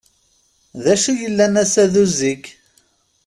[0.83, 2.43] D acu yellan ass-a d uzzig?